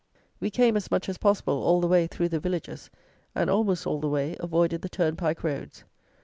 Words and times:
We 0.39 0.49
came, 0.49 0.75
as 0.75 0.89
much 0.89 1.07
as 1.09 1.19
possible, 1.19 1.61
all 1.61 1.79
the 1.79 1.85
way 1.87 2.07
through 2.07 2.29
the 2.29 2.39
villages, 2.39 2.89
and, 3.35 3.51
almost 3.51 3.85
all 3.85 3.99
the 3.99 4.09
way, 4.09 4.35
avoided 4.39 4.81
the 4.81 4.89
turnpike 4.89 5.43
roads. 5.43 5.83